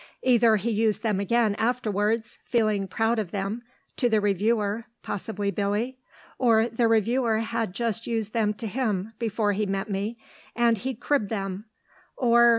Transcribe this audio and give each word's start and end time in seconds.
Either 0.23 0.55
he 0.55 0.71
used 0.71 1.03
them 1.03 1.19
again 1.19 1.53
afterwards, 1.59 2.39
feeling 2.43 2.87
proud 2.87 3.19
of 3.19 3.29
them, 3.29 3.61
to 3.95 4.09
the 4.09 4.19
reviewer 4.19 4.85
(possibly 5.03 5.51
Billy?) 5.51 5.99
or 6.39 6.67
the 6.67 6.87
reviewer 6.87 7.37
had 7.37 7.71
just 7.71 8.07
used 8.07 8.33
them 8.33 8.51
to 8.51 8.65
him 8.65 9.13
before 9.19 9.53
he 9.53 9.67
met 9.67 9.91
me, 9.91 10.17
and 10.55 10.79
he 10.79 10.95
cribbed 10.95 11.29
them, 11.29 11.65
or.... 12.17 12.49